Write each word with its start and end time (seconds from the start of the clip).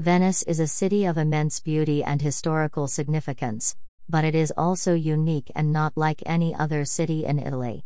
Venice 0.00 0.42
is 0.42 0.58
a 0.58 0.66
city 0.66 1.04
of 1.04 1.16
immense 1.16 1.60
beauty 1.60 2.02
and 2.02 2.20
historical 2.20 2.88
significance, 2.88 3.76
but 4.08 4.24
it 4.24 4.34
is 4.34 4.52
also 4.56 4.92
unique 4.92 5.52
and 5.54 5.72
not 5.72 5.96
like 5.96 6.20
any 6.26 6.52
other 6.52 6.84
city 6.84 7.24
in 7.24 7.38
Italy. 7.38 7.84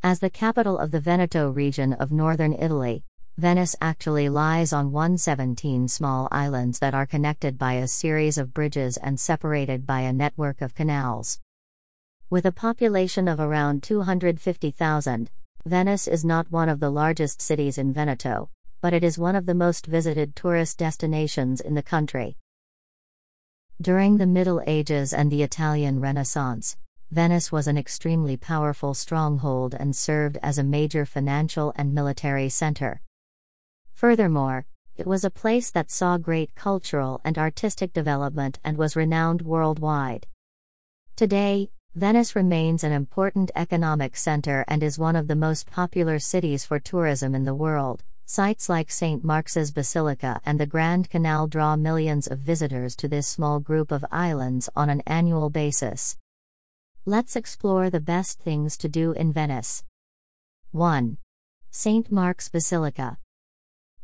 As 0.00 0.20
the 0.20 0.30
capital 0.30 0.78
of 0.78 0.92
the 0.92 1.00
Veneto 1.00 1.50
region 1.50 1.92
of 1.94 2.12
northern 2.12 2.52
Italy, 2.52 3.02
Venice 3.36 3.74
actually 3.80 4.28
lies 4.28 4.72
on 4.72 4.92
117 4.92 5.88
small 5.88 6.28
islands 6.30 6.78
that 6.78 6.94
are 6.94 7.04
connected 7.04 7.58
by 7.58 7.72
a 7.72 7.88
series 7.88 8.38
of 8.38 8.54
bridges 8.54 8.96
and 8.96 9.18
separated 9.18 9.84
by 9.84 10.02
a 10.02 10.12
network 10.12 10.62
of 10.62 10.76
canals. 10.76 11.40
With 12.30 12.46
a 12.46 12.52
population 12.52 13.26
of 13.26 13.40
around 13.40 13.82
250,000, 13.82 15.30
Venice 15.66 16.06
is 16.06 16.24
not 16.24 16.52
one 16.52 16.68
of 16.68 16.78
the 16.78 16.90
largest 16.90 17.42
cities 17.42 17.76
in 17.76 17.92
Veneto, 17.92 18.50
but 18.80 18.92
it 18.92 19.02
is 19.02 19.18
one 19.18 19.34
of 19.34 19.46
the 19.46 19.54
most 19.54 19.86
visited 19.86 20.36
tourist 20.36 20.78
destinations 20.78 21.60
in 21.60 21.74
the 21.74 21.82
country. 21.82 22.36
During 23.80 24.16
the 24.16 24.26
Middle 24.26 24.62
Ages 24.66 25.12
and 25.12 25.30
the 25.30 25.42
Italian 25.42 26.00
Renaissance, 26.00 26.76
Venice 27.10 27.50
was 27.50 27.66
an 27.66 27.78
extremely 27.78 28.36
powerful 28.36 28.92
stronghold 28.92 29.74
and 29.74 29.96
served 29.96 30.36
as 30.42 30.58
a 30.58 30.64
major 30.64 31.06
financial 31.06 31.72
and 31.76 31.94
military 31.94 32.48
center. 32.48 33.00
Furthermore, 33.94 34.66
it 34.96 35.06
was 35.06 35.24
a 35.24 35.30
place 35.30 35.70
that 35.70 35.90
saw 35.90 36.18
great 36.18 36.54
cultural 36.54 37.20
and 37.24 37.38
artistic 37.38 37.92
development 37.92 38.58
and 38.64 38.76
was 38.76 38.96
renowned 38.96 39.42
worldwide. 39.42 40.26
Today, 41.16 41.70
Venice 41.94 42.36
remains 42.36 42.84
an 42.84 42.92
important 42.92 43.50
economic 43.56 44.16
center 44.16 44.64
and 44.68 44.82
is 44.82 44.98
one 44.98 45.16
of 45.16 45.28
the 45.28 45.34
most 45.34 45.70
popular 45.70 46.18
cities 46.18 46.64
for 46.64 46.78
tourism 46.78 47.34
in 47.34 47.44
the 47.44 47.54
world. 47.54 48.04
Sites 48.30 48.68
like 48.68 48.90
St. 48.90 49.24
Mark's 49.24 49.70
Basilica 49.70 50.38
and 50.44 50.60
the 50.60 50.66
Grand 50.66 51.08
Canal 51.08 51.46
draw 51.46 51.76
millions 51.76 52.26
of 52.26 52.40
visitors 52.40 52.94
to 52.96 53.08
this 53.08 53.26
small 53.26 53.58
group 53.58 53.90
of 53.90 54.04
islands 54.12 54.68
on 54.76 54.90
an 54.90 55.00
annual 55.06 55.48
basis. 55.48 56.18
Let's 57.06 57.36
explore 57.36 57.88
the 57.88 58.00
best 58.00 58.38
things 58.38 58.76
to 58.76 58.88
do 58.88 59.12
in 59.12 59.32
Venice. 59.32 59.82
1. 60.72 61.16
St. 61.70 62.12
Mark's 62.12 62.50
Basilica. 62.50 63.16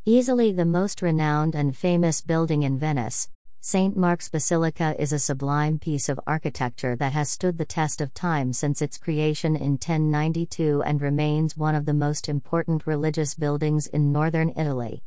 Easily 0.05 0.51
the 0.51 0.65
most 0.65 1.03
renowned 1.03 1.53
and 1.53 1.77
famous 1.77 2.21
building 2.21 2.63
in 2.63 2.79
Venice, 2.79 3.29
St. 3.67 3.97
Mark's 3.97 4.29
Basilica 4.29 4.95
is 4.99 5.11
a 5.11 5.17
sublime 5.17 5.79
piece 5.79 6.07
of 6.07 6.19
architecture 6.27 6.95
that 6.97 7.13
has 7.13 7.31
stood 7.31 7.57
the 7.57 7.65
test 7.65 7.99
of 7.99 8.13
time 8.13 8.53
since 8.53 8.79
its 8.79 8.99
creation 8.99 9.55
in 9.55 9.71
1092 9.71 10.83
and 10.83 11.01
remains 11.01 11.57
one 11.57 11.73
of 11.73 11.87
the 11.87 11.93
most 11.95 12.29
important 12.29 12.85
religious 12.85 13.33
buildings 13.33 13.87
in 13.87 14.11
northern 14.11 14.53
Italy. 14.55 15.01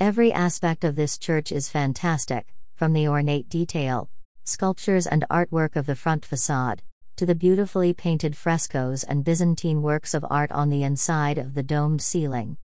Every 0.00 0.32
aspect 0.32 0.82
of 0.82 0.96
this 0.96 1.16
church 1.16 1.52
is 1.52 1.68
fantastic, 1.68 2.52
from 2.74 2.92
the 2.92 3.06
ornate 3.06 3.48
detail, 3.48 4.10
sculptures, 4.42 5.06
and 5.06 5.24
artwork 5.30 5.76
of 5.76 5.86
the 5.86 5.94
front 5.94 6.26
facade, 6.26 6.82
to 7.14 7.24
the 7.24 7.36
beautifully 7.36 7.94
painted 7.94 8.36
frescoes 8.36 9.04
and 9.04 9.22
Byzantine 9.22 9.80
works 9.80 10.12
of 10.12 10.26
art 10.28 10.50
on 10.50 10.70
the 10.70 10.82
inside 10.82 11.38
of 11.38 11.54
the 11.54 11.62
domed 11.62 12.02
ceiling. 12.02 12.56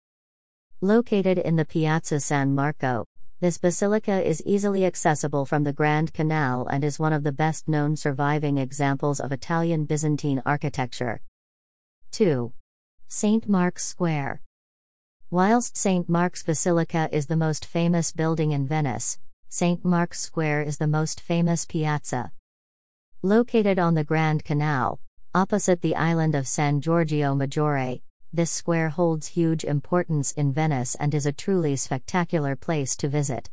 Located 0.82 1.38
in 1.38 1.58
the 1.58 1.66
Piazza 1.66 2.20
San 2.20 2.56
Marco, 2.56 3.06
this 3.42 3.58
basilica 3.58 4.26
is 4.26 4.42
easily 4.46 4.86
accessible 4.86 5.46
from 5.46 5.66
the 5.66 5.74
Grand 5.74 6.14
Canal 6.14 6.68
and 6.68 6.86
is 6.86 6.98
one 6.98 7.12
of 7.12 7.24
the 7.24 7.34
best 7.34 7.68
known 7.68 7.98
surviving 7.98 8.58
examples 8.58 9.20
of 9.20 9.34
Italian 9.34 9.84
Byzantine 9.84 10.42
architecture. 10.46 11.22
2. 12.12 12.54
St. 13.10 13.50
Mark's 13.50 13.86
Square. 13.86 14.42
Whilst 15.30 15.76
St. 15.76 16.08
Mark's 16.08 16.44
Basilica 16.44 17.10
is 17.12 17.28
the 17.28 17.36
most 17.36 17.66
famous 17.66 18.14
building 18.14 18.52
in 18.52 18.66
Venice, 18.66 19.20
St. 19.50 19.84
Mark's 19.84 20.22
Square 20.22 20.62
is 20.62 20.78
the 20.78 20.88
most 20.88 21.20
famous 21.20 21.66
piazza. 21.66 22.32
Located 23.22 23.78
on 23.78 23.96
the 23.96 24.06
Grand 24.06 24.46
Canal, 24.46 25.02
opposite 25.34 25.82
the 25.82 25.96
island 25.96 26.36
of 26.36 26.48
San 26.48 26.80
Giorgio 26.80 27.36
Maggiore, 27.36 28.02
this 28.36 28.52
square 28.52 28.90
holds 28.90 29.28
huge 29.28 29.64
importance 29.64 30.32
in 30.34 30.52
Venice 30.52 30.96
and 30.96 31.14
is 31.14 31.26
a 31.26 31.32
truly 31.32 31.76
spectacular 31.76 32.56
place 32.56 32.96
to 32.98 33.08
visit. 33.08 33.50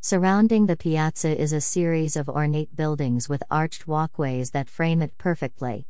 Surrounding 0.00 0.64
the 0.64 0.76
piazza 0.76 1.38
is 1.38 1.52
a 1.52 1.60
series 1.60 2.16
of 2.16 2.28
ornate 2.28 2.74
buildings 2.74 3.28
with 3.28 3.42
arched 3.50 3.86
walkways 3.86 4.52
that 4.52 4.70
frame 4.70 5.02
it 5.02 5.16
perfectly. 5.18 5.86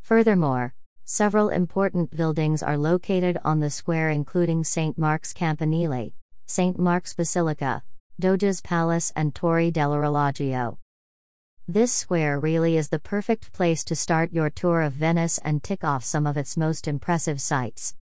Furthermore, 0.00 0.74
several 1.04 1.48
important 1.48 2.16
buildings 2.16 2.62
are 2.62 2.78
located 2.78 3.38
on 3.44 3.58
the 3.58 3.70
square, 3.70 4.10
including 4.10 4.62
St. 4.62 4.96
Mark's 4.96 5.32
Campanile, 5.32 6.12
St. 6.46 6.78
Mark's 6.78 7.14
Basilica, 7.14 7.82
Doge's 8.20 8.60
Palace, 8.60 9.12
and 9.16 9.34
Torre 9.34 9.72
dell'Orologio. 9.72 10.78
This 11.68 11.90
square 11.90 12.38
really 12.38 12.76
is 12.76 12.90
the 12.90 13.00
perfect 13.00 13.52
place 13.52 13.82
to 13.86 13.96
start 13.96 14.32
your 14.32 14.50
tour 14.50 14.82
of 14.82 14.92
Venice 14.92 15.38
and 15.38 15.64
tick 15.64 15.82
off 15.82 16.04
some 16.04 16.24
of 16.24 16.36
its 16.36 16.56
most 16.56 16.86
impressive 16.86 17.40
sights. 17.40 17.96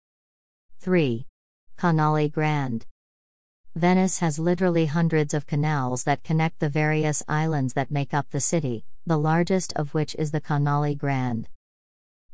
3. 0.81 1.29
Canale 1.77 2.29
Grande. 2.29 2.85
Venice 3.77 4.19
has 4.19 4.41
literally 4.41 4.87
hundreds 4.87 5.33
of 5.33 5.47
canals 5.47 6.03
that 6.03 6.25
connect 6.25 6.59
the 6.59 6.69
various 6.69 7.23
islands 7.29 7.75
that 7.75 7.93
make 7.93 8.13
up 8.13 8.29
the 8.31 8.41
city, 8.41 8.85
the 9.07 9.17
largest 9.17 9.73
of 9.75 9.95
which 9.95 10.17
is 10.17 10.33
the 10.33 10.41
Canale 10.41 10.97
Grande. 10.97 11.49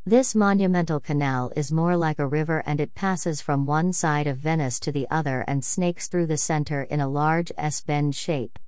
This 0.06 0.34
monumental 0.34 0.99
canal 0.99 1.53
is 1.55 1.71
more 1.71 1.99
like 1.99 2.19
a 2.19 2.27
river 2.27 2.62
and 2.65 2.81
it 2.81 2.95
passes 2.95 3.43
from 3.43 3.66
one 3.66 3.93
side 3.93 4.27
of 4.27 4.39
Venice 4.39 4.81
to 4.81 4.93
the 4.93 5.06
other 5.10 5.45
and 5.47 5.62
snakes 5.62 6.09
through 6.09 6.28
the 6.28 6.39
center 6.39 6.84
in 6.84 7.00
a 7.00 7.09
large 7.09 7.53
S 7.59 7.83
bend 7.83 8.15
shape. 8.15 8.59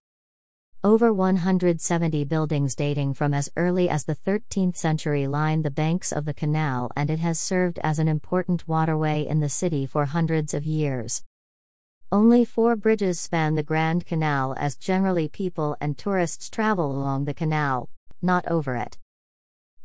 Over 0.82 1.12
170 1.12 2.24
buildings 2.24 2.74
dating 2.74 3.12
from 3.12 3.34
as 3.34 3.50
early 3.54 3.90
as 3.90 4.04
the 4.04 4.14
13th 4.14 4.78
century 4.78 5.26
line 5.26 5.60
the 5.60 5.70
banks 5.70 6.10
of 6.10 6.24
the 6.24 6.32
canal, 6.32 6.90
and 6.96 7.10
it 7.10 7.18
has 7.18 7.38
served 7.38 7.78
as 7.82 7.98
an 7.98 8.08
important 8.08 8.66
waterway 8.66 9.26
in 9.26 9.40
the 9.40 9.50
city 9.50 9.84
for 9.84 10.06
hundreds 10.06 10.54
of 10.54 10.64
years. 10.64 11.22
Only 12.10 12.46
four 12.46 12.76
bridges 12.76 13.20
span 13.20 13.56
the 13.56 13.62
Grand 13.62 14.06
Canal, 14.06 14.54
as 14.56 14.74
generally 14.74 15.28
people 15.28 15.76
and 15.82 15.98
tourists 15.98 16.48
travel 16.48 16.90
along 16.90 17.26
the 17.26 17.34
canal, 17.34 17.90
not 18.22 18.48
over 18.48 18.74
it. 18.74 18.96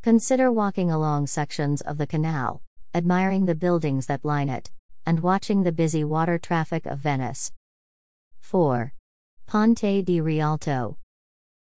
Consider 0.00 0.50
walking 0.50 0.90
along 0.90 1.26
sections 1.26 1.82
of 1.82 1.98
the 1.98 2.06
canal, 2.06 2.62
admiring 2.94 3.44
the 3.44 3.54
buildings 3.54 4.06
that 4.06 4.24
line 4.24 4.48
it, 4.48 4.70
and 5.04 5.20
watching 5.20 5.62
the 5.62 5.72
busy 5.72 6.04
water 6.04 6.38
traffic 6.38 6.86
of 6.86 7.00
Venice. 7.00 7.52
4. 8.40 8.94
Ponte 9.48 10.04
di 10.04 10.20
Rialto. 10.20 10.98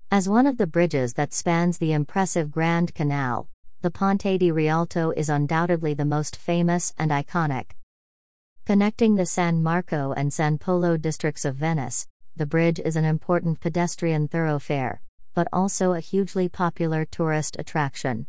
As 0.10 0.28
one 0.28 0.48
of 0.48 0.58
the 0.58 0.66
bridges 0.66 1.14
that 1.14 1.36
spans 1.36 1.78
the 1.78 1.94
impressive 1.94 2.50
Grand 2.50 2.96
Canal, 2.96 3.48
the 3.84 3.92
Ponte 3.92 4.40
di 4.40 4.50
Rialto 4.50 5.12
is 5.12 5.30
undoubtedly 5.30 5.94
the 5.94 6.04
most 6.04 6.36
famous 6.36 6.96
and 6.98 7.12
iconic. 7.12 7.74
Connecting 8.66 9.16
the 9.16 9.26
San 9.28 9.62
Marco 9.62 10.14
and 10.14 10.34
San 10.34 10.58
Polo 10.58 10.98
districts 10.98 11.46
of 11.46 11.58
Venice, 11.58 12.08
the 12.36 12.48
bridge 12.48 12.80
is 12.80 12.96
an 12.96 13.06
important 13.06 13.60
pedestrian 13.60 14.28
thoroughfare, 14.28 15.04
but 15.36 15.48
also 15.54 15.94
a 15.94 16.00
hugely 16.00 16.50
popular 16.50 17.06
tourist 17.06 17.56
attraction. 17.60 18.26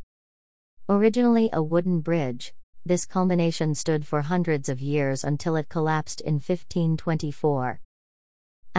Originally 0.87 1.49
a 1.55 1.63
wooden 1.63 2.01
bridge, 2.01 2.53
this 2.85 3.07
culmination 3.07 3.75
stood 3.75 4.07
for 4.07 4.21
hundreds 4.21 4.69
of 4.69 4.83
years 4.83 5.25
until 5.25 5.57
it 5.57 5.71
collapsed 5.71 6.21
in 6.21 6.35
1524. 6.35 7.81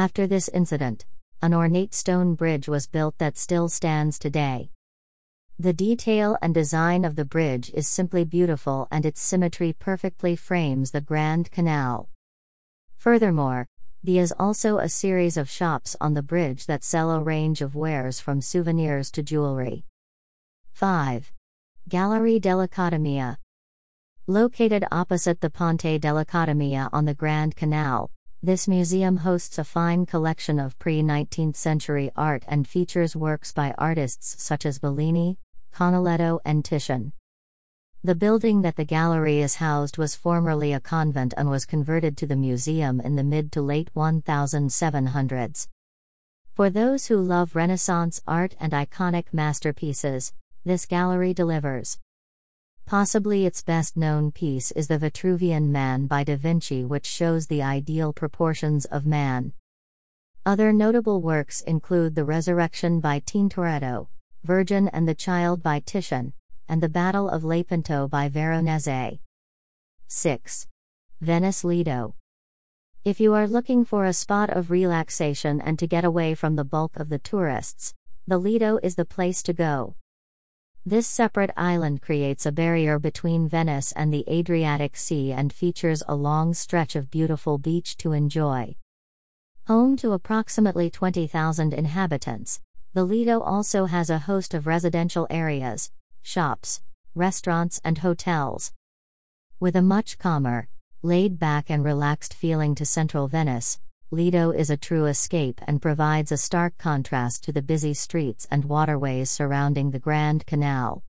After 0.01 0.25
this 0.25 0.49
incident, 0.49 1.05
an 1.43 1.53
ornate 1.53 1.93
stone 1.93 2.33
bridge 2.33 2.67
was 2.67 2.87
built 2.87 3.19
that 3.19 3.37
still 3.37 3.69
stands 3.69 4.17
today. 4.17 4.71
The 5.59 5.73
detail 5.73 6.39
and 6.41 6.55
design 6.55 7.05
of 7.05 7.15
the 7.15 7.23
bridge 7.23 7.69
is 7.75 7.87
simply 7.87 8.25
beautiful 8.25 8.87
and 8.89 9.05
its 9.05 9.21
symmetry 9.21 9.73
perfectly 9.73 10.35
frames 10.35 10.89
the 10.89 11.01
Grand 11.01 11.51
Canal. 11.51 12.09
Furthermore, 12.95 13.67
there 14.03 14.23
is 14.23 14.33
also 14.39 14.79
a 14.79 14.89
series 14.89 15.37
of 15.37 15.47
shops 15.47 15.95
on 16.01 16.15
the 16.15 16.23
bridge 16.23 16.65
that 16.65 16.83
sell 16.83 17.11
a 17.11 17.21
range 17.21 17.61
of 17.61 17.75
wares 17.75 18.19
from 18.19 18.41
souvenirs 18.41 19.11
to 19.11 19.21
jewelry. 19.21 19.85
5. 20.71 21.31
Gallery 21.87 22.39
dell'Accademia. 22.39 23.37
Located 24.25 24.83
opposite 24.91 25.41
the 25.41 25.51
Ponte 25.51 26.01
dell'Accademia 26.01 26.89
on 26.91 27.05
the 27.05 27.13
Grand 27.13 27.55
Canal, 27.55 28.09
this 28.43 28.67
museum 28.67 29.17
hosts 29.17 29.59
a 29.59 29.63
fine 29.63 30.03
collection 30.03 30.57
of 30.57 30.77
pre 30.79 31.03
19th 31.03 31.55
century 31.55 32.09
art 32.15 32.43
and 32.47 32.67
features 32.67 33.15
works 33.15 33.53
by 33.53 33.71
artists 33.77 34.41
such 34.41 34.65
as 34.65 34.79
Bellini, 34.79 35.37
Canaletto, 35.71 36.39
and 36.43 36.65
Titian. 36.65 37.13
The 38.03 38.15
building 38.15 38.63
that 38.63 38.77
the 38.77 38.83
gallery 38.83 39.41
is 39.41 39.55
housed 39.55 39.99
was 39.99 40.15
formerly 40.15 40.73
a 40.73 40.79
convent 40.79 41.35
and 41.37 41.51
was 41.51 41.67
converted 41.67 42.17
to 42.17 42.25
the 42.25 42.35
museum 42.35 42.99
in 42.99 43.15
the 43.15 43.23
mid 43.23 43.51
to 43.51 43.61
late 43.61 43.91
1700s. 43.93 45.67
For 46.55 46.71
those 46.71 47.05
who 47.05 47.17
love 47.17 47.55
Renaissance 47.55 48.23
art 48.27 48.55
and 48.59 48.73
iconic 48.73 49.25
masterpieces, 49.31 50.33
this 50.65 50.87
gallery 50.87 51.35
delivers. 51.35 51.99
Possibly 52.85 53.45
its 53.45 53.63
best 53.63 53.95
known 53.95 54.31
piece 54.31 54.71
is 54.71 54.87
The 54.87 54.97
Vitruvian 54.97 55.71
Man 55.71 56.07
by 56.07 56.23
Da 56.23 56.35
Vinci, 56.35 56.83
which 56.83 57.05
shows 57.05 57.47
the 57.47 57.61
ideal 57.63 58.11
proportions 58.11 58.85
of 58.85 59.05
man, 59.05 59.53
Other 60.43 60.73
notable 60.73 61.21
works 61.21 61.61
include 61.61 62.15
The 62.15 62.25
Resurrection 62.25 62.99
by 62.99 63.19
Tintoretto, 63.19 64.07
Virgin 64.43 64.87
and 64.87 65.07
the 65.07 65.13
Child 65.13 65.61
by 65.61 65.79
Titian, 65.81 66.33
and 66.67 66.81
The 66.81 66.89
Battle 66.89 67.29
of 67.29 67.43
Lepanto 67.43 68.07
by 68.07 68.27
Veronese. 68.27 69.19
6. 70.07 70.67
Venice 71.21 71.63
Lido. 71.63 72.15
If 73.05 73.19
you 73.19 73.35
are 73.35 73.47
looking 73.47 73.85
for 73.85 74.05
a 74.05 74.13
spot 74.13 74.49
of 74.49 74.71
relaxation 74.71 75.61
and 75.61 75.77
to 75.77 75.85
get 75.85 76.03
away 76.03 76.33
from 76.33 76.55
the 76.55 76.65
bulk 76.65 76.97
of 76.97 77.09
the 77.09 77.19
tourists, 77.19 77.93
the 78.27 78.39
Lido 78.39 78.79
is 78.81 78.95
the 78.95 79.05
place 79.05 79.43
to 79.43 79.53
go. 79.53 79.95
This 80.83 81.05
separate 81.05 81.51
island 81.55 82.01
creates 82.01 82.47
a 82.47 82.51
barrier 82.51 82.97
between 82.97 83.47
Venice 83.47 83.91
and 83.91 84.11
the 84.11 84.25
Adriatic 84.27 84.97
Sea 84.97 85.31
and 85.31 85.53
features 85.53 86.01
a 86.07 86.15
long 86.15 86.55
stretch 86.55 86.95
of 86.95 87.11
beautiful 87.11 87.59
beach 87.59 87.97
to 87.97 88.13
enjoy. 88.13 88.75
Home 89.67 89.95
to 89.97 90.13
approximately 90.13 90.89
20,000 90.89 91.71
inhabitants, 91.71 92.61
the 92.95 93.03
Lido 93.03 93.41
also 93.41 93.85
has 93.85 94.09
a 94.09 94.25
host 94.25 94.55
of 94.55 94.65
residential 94.65 95.27
areas, 95.29 95.91
shops, 96.23 96.81
restaurants, 97.13 97.79
and 97.83 97.99
hotels. 97.99 98.73
With 99.59 99.75
a 99.75 99.83
much 99.83 100.17
calmer, 100.17 100.67
laid 101.03 101.37
back, 101.37 101.69
and 101.69 101.85
relaxed 101.85 102.33
feeling 102.33 102.73
to 102.73 102.87
central 102.87 103.27
Venice, 103.27 103.79
Lido 104.13 104.51
is 104.51 104.69
a 104.69 104.75
true 104.75 105.05
escape 105.05 105.61
and 105.65 105.81
provides 105.81 106.33
a 106.33 106.37
stark 106.37 106.77
contrast 106.77 107.45
to 107.45 107.53
the 107.53 107.61
busy 107.61 107.93
streets 107.93 108.45
and 108.51 108.65
waterways 108.65 109.31
surrounding 109.31 109.91
the 109.91 109.99
Grand 109.99 110.45
Canal. 110.45 111.05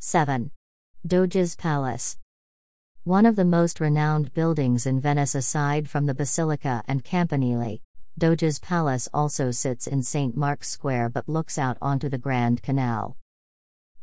7. 0.00 0.50
Doge's 1.06 1.56
Palace. 1.56 2.18
One 3.04 3.24
of 3.24 3.36
the 3.36 3.46
most 3.46 3.80
renowned 3.80 4.34
buildings 4.34 4.84
in 4.84 5.00
Venice 5.00 5.34
aside 5.34 5.88
from 5.88 6.04
the 6.04 6.12
Basilica 6.12 6.82
and 6.86 7.02
Campanile, 7.02 7.78
Doge's 8.18 8.58
Palace 8.58 9.08
also 9.14 9.50
sits 9.50 9.86
in 9.86 10.02
St. 10.02 10.36
Mark's 10.36 10.68
Square 10.68 11.08
but 11.08 11.26
looks 11.26 11.56
out 11.56 11.78
onto 11.80 12.10
the 12.10 12.18
Grand 12.18 12.62
Canal. 12.62 13.16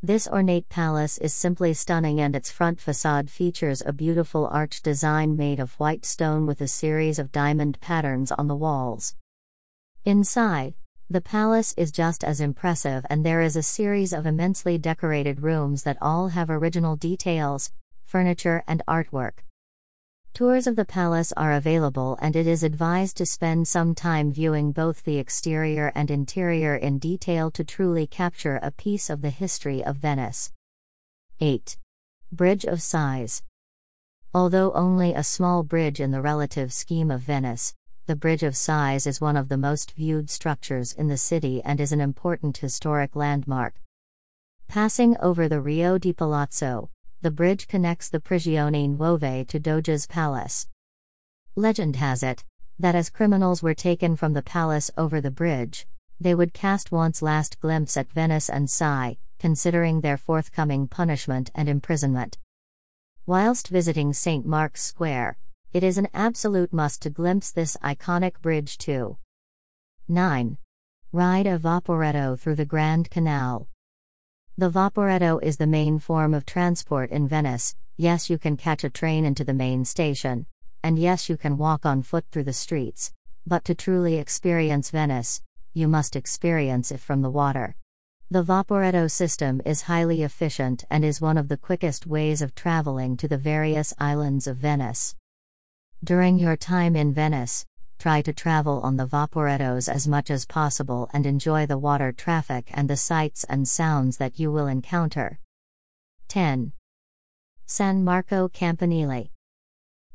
This 0.04 0.28
ornate 0.28 0.70
palace 0.70 1.18
is 1.18 1.34
simply 1.34 1.74
stunning 1.74 2.22
and 2.22 2.36
its 2.36 2.52
front 2.52 2.80
facade 2.80 3.32
features 3.32 3.82
a 3.84 3.92
beautiful 3.92 4.46
arch 4.46 4.84
design 4.84 5.36
made 5.36 5.60
of 5.60 5.74
white 5.80 6.06
stone 6.06 6.46
with 6.46 6.62
a 6.62 6.68
series 6.68 7.18
of 7.18 7.32
diamond 7.32 7.80
patterns 7.82 8.32
on 8.32 8.48
the 8.48 8.56
walls. 8.56 9.16
Inside, 10.06 10.76
the 11.10 11.20
palace 11.20 11.74
is 11.78 11.92
just 11.92 12.24
as 12.24 12.40
impressive 12.40 13.08
and 13.10 13.26
there 13.26 13.42
is 13.42 13.56
a 13.56 13.64
series 13.64 14.14
of 14.14 14.28
immensely 14.28 14.78
decorated 14.78 15.42
rooms 15.42 15.82
that 15.82 15.98
all 16.00 16.28
have 16.28 16.52
original 16.52 16.96
details, 16.96 17.72
furniture, 18.06 18.64
and 18.68 18.84
artwork. 18.88 19.47
Tours 20.38 20.68
of 20.68 20.76
the 20.76 20.86
palace 20.86 21.34
are 21.36 21.54
available, 21.54 22.16
and 22.22 22.36
it 22.36 22.46
is 22.46 22.62
advised 22.62 23.18
to 23.18 23.26
spend 23.26 23.68
some 23.68 23.96
time 23.96 24.32
viewing 24.32 24.72
both 24.72 25.04
the 25.04 25.18
exterior 25.18 25.92
and 25.96 26.12
interior 26.12 26.76
in 26.76 27.00
detail 27.00 27.50
to 27.50 27.64
truly 27.64 28.06
capture 28.06 28.60
a 28.62 28.70
piece 28.70 29.10
of 29.10 29.24
the 29.24 29.32
history 29.32 29.84
of 29.84 29.96
Venice. 29.96 30.52
8. 31.40 31.80
Bridge 32.32 32.66
of 32.66 32.84
Sighs. 32.84 33.42
Although 34.32 34.74
only 34.74 35.12
a 35.12 35.24
small 35.24 35.64
bridge 35.64 36.00
in 36.00 36.12
the 36.12 36.22
relative 36.22 36.72
scheme 36.72 37.10
of 37.10 37.22
Venice, 37.22 37.74
the 38.06 38.16
Bridge 38.16 38.44
of 38.44 38.56
Sighs 38.56 39.08
is 39.08 39.20
one 39.20 39.38
of 39.38 39.50
the 39.50 39.58
most 39.58 39.94
viewed 39.94 40.30
structures 40.30 40.94
in 40.94 41.08
the 41.08 41.18
city 41.18 41.64
and 41.64 41.82
is 41.82 41.92
an 41.92 42.00
important 42.00 42.58
historic 42.58 43.16
landmark. 43.16 43.74
Passing 44.68 45.18
over 45.18 45.50
the 45.50 45.62
Rio 45.62 45.98
di 45.98 46.14
Palazzo, 46.14 46.92
the 47.22 47.32
bridge 47.32 47.68
connects 47.68 48.10
the 48.10 48.20
Prigioni 48.20 48.88
Nuove 48.88 49.48
to 49.48 49.60
Doge's 49.60 50.06
palace. 50.06 50.68
Legend 51.56 51.96
has 51.96 52.22
it 52.22 52.44
that 52.80 52.94
as 52.94 53.10
criminals 53.10 53.64
were 53.64 53.74
taken 53.74 54.16
from 54.16 54.34
the 54.34 54.44
palace 54.44 54.92
over 54.98 55.20
the 55.20 55.32
bridge, 55.32 55.88
they 56.20 56.36
would 56.36 56.54
cast 56.54 56.92
once 56.92 57.24
last 57.24 57.60
glimpse 57.60 57.98
at 57.98 58.12
Venice 58.12 58.50
and 58.50 58.70
sigh, 58.70 59.18
considering 59.40 60.02
their 60.02 60.18
forthcoming 60.18 60.88
punishment 60.88 61.50
and 61.56 61.68
imprisonment. 61.68 62.38
Whilst 63.26 63.68
visiting 63.68 64.14
St. 64.14 64.46
Mark's 64.46 64.84
Square, 64.84 65.38
it 65.74 65.84
is 65.84 65.98
an 65.98 66.08
absolute 66.14 66.72
must 66.72 67.02
to 67.02 67.10
glimpse 67.10 67.52
this 67.52 67.78
iconic 67.84 68.40
bridge 68.42 68.78
too. 68.78 69.18
9. 70.08 70.58
Ride 71.12 71.48
a 71.48 71.58
Vaporetto 71.58 72.40
through 72.40 72.56
the 72.56 72.66
Grand 72.66 73.10
Canal. 73.10 73.68
The 74.60 74.72
Vaporetto 74.72 75.38
is 75.44 75.58
the 75.58 75.68
main 75.68 76.00
form 76.00 76.34
of 76.34 76.44
transport 76.44 77.12
in 77.12 77.28
Venice. 77.28 77.76
Yes, 77.96 78.28
you 78.28 78.40
can 78.40 78.58
catch 78.58 78.84
a 78.84 78.90
train 78.90 79.24
into 79.24 79.44
the 79.44 79.54
main 79.54 79.86
station, 79.86 80.48
and 80.82 80.98
yes, 80.98 81.30
you 81.30 81.38
can 81.38 81.60
walk 81.60 81.86
on 81.86 82.02
foot 82.02 82.26
through 82.32 82.46
the 82.46 82.54
streets, 82.54 83.14
but 83.46 83.64
to 83.66 83.76
truly 83.76 84.16
experience 84.16 84.90
Venice, 84.90 85.44
you 85.76 85.88
must 85.88 86.16
experience 86.16 86.92
it 86.92 87.00
from 87.00 87.22
the 87.22 87.30
water. 87.30 87.76
The 88.32 88.42
Vaporetto 88.42 89.12
system 89.12 89.62
is 89.64 89.84
highly 89.84 90.24
efficient 90.24 90.86
and 90.90 91.06
is 91.06 91.22
one 91.22 91.38
of 91.38 91.50
the 91.50 91.58
quickest 91.58 92.08
ways 92.08 92.42
of 92.42 92.56
traveling 92.56 93.16
to 93.18 93.28
the 93.28 93.38
various 93.38 93.94
islands 94.00 94.48
of 94.48 94.58
Venice. 94.58 95.16
During 96.04 96.40
your 96.40 96.58
time 96.58 96.96
in 96.96 97.14
Venice, 97.14 97.64
try 97.98 98.22
to 98.22 98.34
travel 98.34 98.80
on 98.82 98.98
the 98.98 99.08
Vaporettos 99.08 99.90
as 99.90 100.08
much 100.08 100.30
as 100.30 100.46
possible 100.46 101.10
and 101.14 101.26
enjoy 101.26 101.66
the 101.66 101.78
water 101.78 102.12
traffic 102.12 102.70
and 102.74 102.90
the 102.90 102.98
sights 102.98 103.44
and 103.46 103.68
sounds 103.68 104.18
that 104.18 104.40
you 104.40 104.52
will 104.52 104.68
encounter. 104.68 105.40
10. 106.28 106.74
San 107.66 108.04
Marco 108.04 108.48
Campanile. 108.48 109.30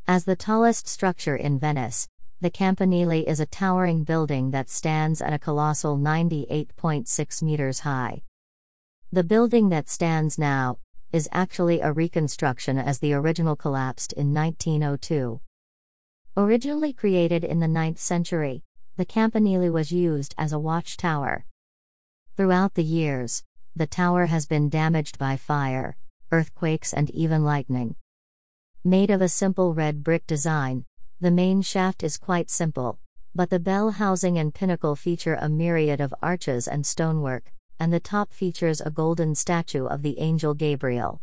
As 0.06 0.24
the 0.24 0.36
tallest 0.36 0.88
structure 0.88 1.36
in 1.36 1.58
Venice, 1.58 2.08
the 2.40 2.50
Campanile 2.50 3.24
is 3.26 3.40
a 3.40 3.46
towering 3.46 4.04
building 4.04 4.50
that 4.50 4.68
stands 4.68 5.20
at 5.20 5.32
a 5.32 5.38
colossal 5.38 5.96
98.6 5.96 7.42
meters 7.42 7.80
high. 7.80 8.22
The 9.12 9.22
building 9.22 9.68
that 9.68 9.88
stands 9.88 10.38
now 10.38 10.78
is 11.12 11.28
actually 11.30 11.80
a 11.80 11.92
reconstruction 11.92 12.78
as 12.78 12.98
the 12.98 13.12
original 13.12 13.54
collapsed 13.54 14.12
in 14.14 14.32
1902. 14.32 15.40
Originally 16.34 16.94
created 16.94 17.44
in 17.44 17.60
the 17.60 17.66
9th 17.66 17.98
century, 17.98 18.64
the 18.96 19.04
campanile 19.04 19.70
was 19.70 19.92
used 19.92 20.34
as 20.38 20.50
a 20.50 20.58
watchtower. 20.58 21.44
Throughout 22.38 22.72
the 22.72 22.82
years, 22.82 23.44
the 23.76 23.86
tower 23.86 24.24
has 24.26 24.46
been 24.46 24.70
damaged 24.70 25.18
by 25.18 25.36
fire, 25.36 25.94
earthquakes, 26.30 26.94
and 26.94 27.10
even 27.10 27.44
lightning. 27.44 27.96
Made 28.82 29.10
of 29.10 29.20
a 29.20 29.28
simple 29.28 29.74
red 29.74 30.02
brick 30.02 30.26
design, 30.26 30.86
the 31.20 31.30
main 31.30 31.60
shaft 31.60 32.02
is 32.02 32.16
quite 32.16 32.48
simple, 32.48 32.98
but 33.34 33.50
the 33.50 33.60
bell 33.60 33.90
housing 33.90 34.38
and 34.38 34.54
pinnacle 34.54 34.96
feature 34.96 35.36
a 35.38 35.50
myriad 35.50 36.00
of 36.00 36.14
arches 36.22 36.66
and 36.66 36.86
stonework, 36.86 37.52
and 37.78 37.92
the 37.92 38.00
top 38.00 38.32
features 38.32 38.80
a 38.80 38.90
golden 38.90 39.34
statue 39.34 39.84
of 39.84 40.00
the 40.00 40.18
angel 40.18 40.54
Gabriel. 40.54 41.20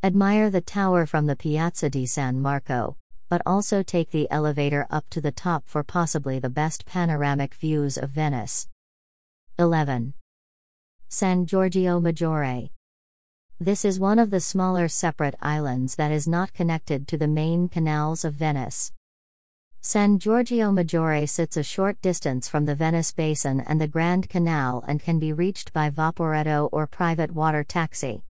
Admire 0.00 0.48
the 0.48 0.60
tower 0.60 1.06
from 1.06 1.26
the 1.26 1.34
Piazza 1.34 1.90
di 1.90 2.06
San 2.06 2.40
Marco, 2.40 2.96
but 3.32 3.40
also 3.46 3.82
take 3.82 4.10
the 4.10 4.30
elevator 4.30 4.86
up 4.90 5.08
to 5.08 5.18
the 5.18 5.32
top 5.32 5.66
for 5.66 5.82
possibly 5.82 6.38
the 6.38 6.50
best 6.50 6.84
panoramic 6.84 7.54
views 7.54 7.96
of 7.96 8.10
Venice. 8.10 8.68
11. 9.58 10.12
San 11.08 11.46
Giorgio 11.46 11.98
Maggiore. 11.98 12.68
This 13.58 13.86
is 13.86 13.98
one 13.98 14.18
of 14.18 14.28
the 14.28 14.38
smaller 14.38 14.86
separate 14.86 15.34
islands 15.40 15.94
that 15.94 16.12
is 16.12 16.28
not 16.28 16.52
connected 16.52 17.08
to 17.08 17.16
the 17.16 17.26
main 17.26 17.70
canals 17.70 18.22
of 18.22 18.34
Venice. 18.34 18.92
San 19.80 20.18
Giorgio 20.18 20.70
Maggiore 20.70 21.26
sits 21.26 21.56
a 21.56 21.62
short 21.62 22.02
distance 22.02 22.50
from 22.50 22.66
the 22.66 22.74
Venice 22.74 23.12
Basin 23.12 23.60
and 23.60 23.80
the 23.80 23.88
Grand 23.88 24.28
Canal 24.28 24.84
and 24.86 25.00
can 25.00 25.18
be 25.18 25.32
reached 25.32 25.72
by 25.72 25.88
Vaporetto 25.88 26.68
or 26.70 26.86
private 26.86 27.32
water 27.32 27.64
taxi. 27.64 28.24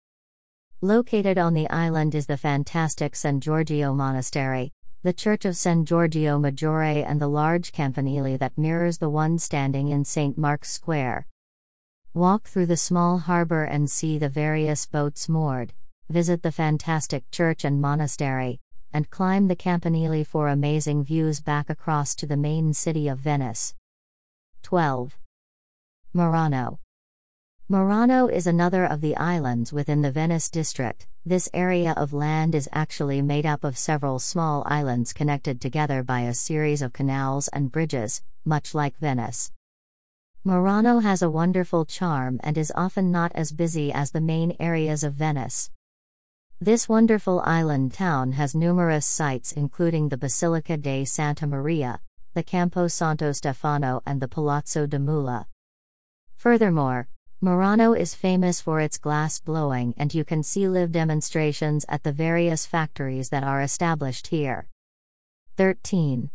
Located 0.81 1.37
on 1.37 1.53
the 1.53 1.69
island 1.69 2.15
is 2.15 2.25
the 2.25 2.35
fantastic 2.35 3.15
San 3.15 3.39
Giorgio 3.39 3.93
Monastery, 3.93 4.73
the 5.01 5.13
Church 5.13 5.45
of 5.45 5.55
San 5.55 5.85
Giorgio 5.85 6.37
Maggiore 6.37 7.05
and 7.07 7.21
the 7.21 7.27
large 7.29 7.71
campanile 7.71 8.37
that 8.37 8.57
mirrors 8.57 8.97
the 8.97 9.09
one 9.09 9.39
standing 9.39 9.87
in 9.87 10.03
St. 10.03 10.37
Mark's 10.37 10.69
Square. 10.69 11.25
Walk 12.13 12.49
through 12.49 12.65
the 12.65 12.75
small 12.75 13.19
harbor 13.19 13.63
and 13.63 13.89
see 13.89 14.17
the 14.17 14.27
various 14.27 14.85
boats 14.85 15.29
moored, 15.29 15.71
visit 16.09 16.43
the 16.43 16.51
fantastic 16.51 17.23
church 17.31 17.63
and 17.63 17.79
monastery, 17.79 18.59
and 18.91 19.09
climb 19.09 19.47
the 19.47 19.55
campanile 19.55 20.25
for 20.25 20.49
amazing 20.49 21.05
views 21.05 21.39
back 21.39 21.69
across 21.69 22.13
to 22.15 22.25
the 22.25 22.35
main 22.35 22.73
city 22.73 23.07
of 23.07 23.19
Venice. 23.19 23.73
12. 24.63 25.17
Murano. 26.11 26.77
Murano 27.71 28.25
is 28.25 28.47
another 28.47 28.83
of 28.83 28.99
the 28.99 29.15
islands 29.15 29.71
within 29.71 30.01
the 30.01 30.09
Venice 30.09 30.49
district. 30.49 31.05
This 31.23 31.47
area 31.53 31.93
of 31.95 32.13
land 32.13 32.55
is 32.55 32.67
actually 32.71 33.21
made 33.21 33.45
up 33.45 33.63
of 33.63 33.77
several 33.77 34.17
small 34.17 34.63
islands 34.65 35.13
connected 35.13 35.61
together 35.61 36.01
by 36.01 36.21
a 36.21 36.33
series 36.33 36.81
of 36.81 36.93
canals 36.93 37.47
and 37.49 37.71
bridges, 37.71 38.23
much 38.43 38.73
like 38.73 38.97
Venice. 38.97 39.51
Murano 40.43 40.97
has 40.97 41.21
a 41.21 41.29
wonderful 41.29 41.85
charm 41.85 42.39
and 42.43 42.57
is 42.57 42.73
often 42.75 43.11
not 43.11 43.31
as 43.35 43.51
busy 43.51 43.93
as 43.93 44.09
the 44.09 44.19
main 44.19 44.55
areas 44.59 45.03
of 45.03 45.13
Venice. 45.13 45.69
This 46.59 46.89
wonderful 46.89 47.39
island 47.41 47.93
town 47.93 48.31
has 48.31 48.55
numerous 48.55 49.05
sites 49.05 49.51
including 49.51 50.09
the 50.09 50.17
Basilica 50.17 50.75
de 50.75 51.05
Santa 51.05 51.45
Maria, 51.45 52.01
the 52.33 52.41
Campo 52.41 52.87
Santo 52.87 53.31
Stefano, 53.31 54.01
and 54.07 54.19
the 54.19 54.27
Palazzo 54.27 54.87
de 54.87 54.97
Mula. 54.97 55.45
Furthermore, 56.35 57.09
Murano 57.41 57.93
is 57.93 58.13
famous 58.13 58.59
for 58.59 58.81
its 58.81 58.97
glass 58.97 59.39
blowing, 59.39 59.93
and 59.95 60.13
you 60.13 60.25
can 60.25 60.43
see 60.43 60.67
live 60.67 60.91
demonstrations 60.91 61.85
at 61.87 62.03
the 62.03 62.11
various 62.11 62.65
factories 62.65 63.29
that 63.29 63.45
are 63.45 63.61
established 63.61 64.27
here. 64.27 64.67
13. 65.55 66.31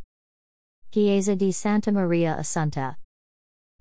Chiesa 0.91 1.37
di 1.37 1.53
Santa 1.53 1.93
Maria 1.93 2.35
Assunta. 2.41 2.97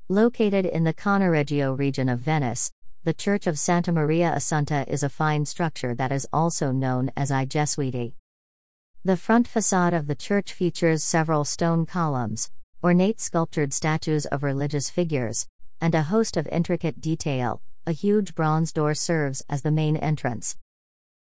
Located 0.09 0.65
in 0.65 0.83
the 0.83 0.93
Cannaregio 0.93 1.79
region 1.79 2.09
of 2.09 2.19
Venice, 2.19 2.73
the 3.05 3.13
Church 3.13 3.47
of 3.47 3.57
Santa 3.57 3.93
Maria 3.93 4.33
Assunta 4.35 4.85
is 4.89 5.01
a 5.01 5.07
fine 5.07 5.45
structure 5.45 5.95
that 5.95 6.11
is 6.11 6.27
also 6.33 6.73
known 6.73 7.09
as 7.15 7.31
I 7.31 7.45
Gesuiti. 7.45 8.15
The 9.05 9.15
front 9.15 9.47
facade 9.47 9.93
of 9.93 10.07
the 10.07 10.15
church 10.15 10.51
features 10.51 11.05
several 11.05 11.45
stone 11.45 11.85
columns, 11.85 12.51
ornate 12.83 13.21
sculptured 13.21 13.71
statues 13.71 14.25
of 14.25 14.43
religious 14.43 14.89
figures, 14.89 15.47
and 15.83 15.93
a 15.93 16.03
host 16.03 16.37
of 16.37 16.47
intricate 16.47 17.01
detail. 17.01 17.61
A 17.85 17.91
huge 17.91 18.35
bronze 18.35 18.71
door 18.71 18.93
serves 18.93 19.43
as 19.49 19.63
the 19.63 19.69
main 19.69 19.97
entrance. 19.97 20.55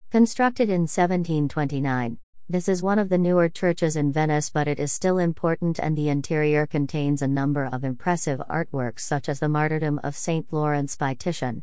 Constructed 0.09 0.69
in 0.69 0.87
1729, 0.87 2.17
this 2.49 2.67
is 2.67 2.81
one 2.81 2.97
of 2.97 3.09
the 3.09 3.19
newer 3.19 3.47
churches 3.47 3.95
in 3.95 4.11
Venice, 4.11 4.49
but 4.49 4.67
it 4.67 4.79
is 4.79 4.91
still 4.91 5.19
important, 5.19 5.77
and 5.77 5.95
the 5.95 6.09
interior 6.09 6.65
contains 6.65 7.21
a 7.21 7.27
number 7.27 7.63
of 7.63 7.83
impressive 7.83 8.41
artworks, 8.49 9.01
such 9.01 9.29
as 9.29 9.39
the 9.39 9.47
Martyrdom 9.47 9.99
of 10.03 10.17
St. 10.17 10.51
Lawrence 10.51 10.95
by 10.95 11.13
Titian. 11.13 11.61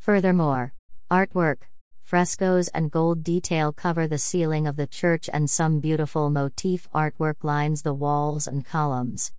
Furthermore, 0.00 0.74
artwork, 1.12 1.58
frescoes, 2.02 2.66
and 2.74 2.90
gold 2.90 3.22
detail 3.22 3.72
cover 3.72 4.08
the 4.08 4.18
ceiling 4.18 4.66
of 4.66 4.74
the 4.74 4.88
church, 4.88 5.30
and 5.32 5.48
some 5.48 5.78
beautiful 5.78 6.28
motif 6.28 6.90
artwork 6.92 7.44
lines 7.44 7.82
the 7.82 7.94
walls 7.94 8.48
and 8.48 8.66
columns. 8.66 9.32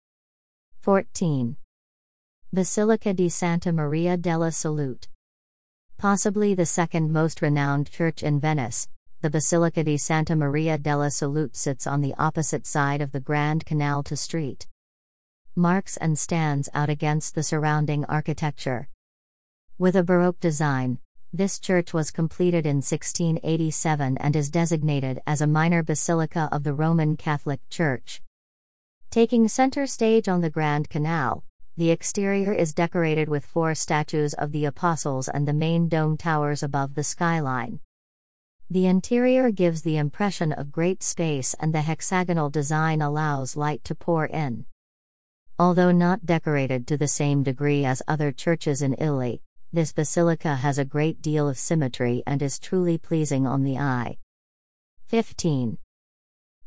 14. 0.80 1.58
Basilica 2.56 3.14
di 3.14 3.28
Santa 3.28 3.74
Maria 3.74 4.16
della 4.16 4.50
Salute. 4.50 5.10
Possibly 5.98 6.56
the 6.56 6.66
second 6.66 7.12
most 7.12 7.42
renowned 7.42 7.92
church 7.92 8.24
in 8.24 8.40
Venice, 8.40 8.88
the 9.20 9.30
Basilica 9.30 9.84
di 9.84 9.98
Santa 9.98 10.38
Maria 10.38 10.78
della 10.78 11.12
Salute 11.12 11.58
sits 11.58 11.86
on 11.86 12.00
the 12.00 12.14
opposite 12.18 12.66
side 12.66 13.02
of 13.02 13.12
the 13.12 13.20
Grand 13.20 13.66
Canal 13.66 14.04
to 14.04 14.16
Street. 14.16 14.68
Marks 15.54 15.98
and 15.98 16.18
stands 16.18 16.70
out 16.74 16.90
against 16.90 17.36
the 17.36 17.44
surrounding 17.44 18.06
architecture. 18.06 18.88
With 19.78 19.98
a 19.98 20.04
Baroque 20.04 20.40
design, 20.40 21.00
this 21.34 21.60
church 21.60 21.94
was 21.94 22.10
completed 22.10 22.66
in 22.66 22.78
1687 22.78 24.18
and 24.20 24.34
is 24.34 24.50
designated 24.50 25.22
as 25.28 25.42
a 25.42 25.48
minor 25.48 25.84
basilica 25.84 26.48
of 26.54 26.64
the 26.64 26.74
Roman 26.74 27.18
Catholic 27.18 27.60
Church. 27.70 28.22
Taking 29.12 29.50
center 29.50 29.86
stage 29.86 30.30
on 30.30 30.40
the 30.40 30.50
Grand 30.50 30.88
Canal, 30.90 31.44
the 31.78 31.92
exterior 31.92 32.54
is 32.54 32.74
decorated 32.74 33.28
with 33.28 33.46
four 33.46 33.76
statues 33.76 34.34
of 34.36 34.54
the 34.54 34.64
Apostles 34.64 35.28
and 35.28 35.46
the 35.46 35.54
main 35.54 35.90
dome 35.90 36.16
towers 36.16 36.64
above 36.64 36.96
the 36.96 37.04
skyline. 37.04 37.82
The 38.70 38.86
interior 38.86 39.52
gives 39.52 39.82
the 39.82 39.98
impression 39.98 40.54
of 40.54 40.72
great 40.72 41.04
space 41.04 41.54
and 41.60 41.74
the 41.74 41.82
hexagonal 41.82 42.50
design 42.50 43.02
allows 43.02 43.58
light 43.58 43.84
to 43.84 43.94
pour 43.94 44.26
in. 44.26 44.66
Although 45.60 45.92
not 45.92 46.26
decorated 46.26 46.88
to 46.88 46.98
the 46.98 47.08
same 47.08 47.44
degree 47.44 47.84
as 47.86 48.02
other 48.08 48.32
churches 48.32 48.82
in 48.82 48.94
Italy, 48.94 49.42
this 49.74 49.92
basilica 49.92 50.56
has 50.56 50.78
a 50.78 50.86
great 50.86 51.22
deal 51.22 51.50
of 51.50 51.58
symmetry 51.58 52.24
and 52.26 52.42
is 52.42 52.58
truly 52.58 52.98
pleasing 52.98 53.46
on 53.46 53.64
the 53.64 53.78
eye. 53.78 54.18
15. 55.08 55.78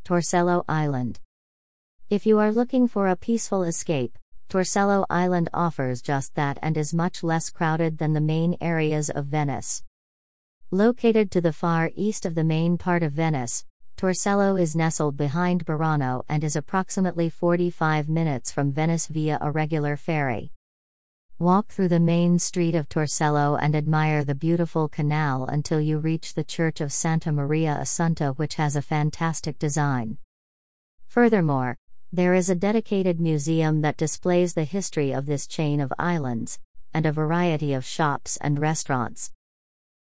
Torcello 0.04 0.64
Island. 0.68 1.20
If 2.10 2.26
you 2.26 2.38
are 2.38 2.52
looking 2.52 2.86
for 2.86 3.08
a 3.08 3.16
peaceful 3.16 3.62
escape, 3.62 4.18
Torcello 4.48 5.04
Island 5.10 5.50
offers 5.52 6.00
just 6.00 6.34
that 6.34 6.58
and 6.62 6.78
is 6.78 6.94
much 6.94 7.22
less 7.22 7.50
crowded 7.50 7.98
than 7.98 8.14
the 8.14 8.20
main 8.22 8.56
areas 8.62 9.10
of 9.10 9.26
Venice. 9.26 9.82
Located 10.70 11.30
to 11.32 11.42
the 11.42 11.52
far 11.52 11.90
east 11.94 12.24
of 12.24 12.34
the 12.34 12.44
main 12.44 12.78
part 12.78 13.02
of 13.02 13.12
Venice, 13.12 13.66
Torcello 13.98 14.58
is 14.58 14.74
nestled 14.74 15.18
behind 15.18 15.66
Burano 15.66 16.22
and 16.30 16.42
is 16.42 16.56
approximately 16.56 17.28
45 17.28 18.08
minutes 18.08 18.50
from 18.50 18.72
Venice 18.72 19.06
via 19.08 19.36
a 19.42 19.50
regular 19.50 19.98
ferry. 19.98 20.52
Walk 21.38 21.68
through 21.68 21.88
the 21.88 22.00
main 22.00 22.38
street 22.38 22.74
of 22.74 22.88
Torcello 22.88 23.58
and 23.60 23.76
admire 23.76 24.24
the 24.24 24.34
beautiful 24.34 24.88
canal 24.88 25.44
until 25.44 25.80
you 25.80 25.98
reach 25.98 26.32
the 26.32 26.42
Church 26.42 26.80
of 26.80 26.90
Santa 26.90 27.30
Maria 27.30 27.76
Assunta, 27.78 28.34
which 28.38 28.54
has 28.54 28.76
a 28.76 28.82
fantastic 28.82 29.58
design. 29.58 30.16
Furthermore, 31.06 31.76
there 32.12 32.32
is 32.32 32.48
a 32.48 32.54
dedicated 32.54 33.20
museum 33.20 33.82
that 33.82 33.98
displays 33.98 34.54
the 34.54 34.64
history 34.64 35.12
of 35.12 35.26
this 35.26 35.46
chain 35.46 35.78
of 35.78 35.92
islands, 35.98 36.58
and 36.94 37.04
a 37.04 37.12
variety 37.12 37.74
of 37.74 37.84
shops 37.84 38.38
and 38.38 38.58
restaurants. 38.58 39.30